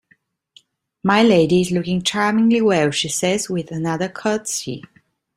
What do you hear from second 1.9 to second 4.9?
charmingly well," she says with another curtsy.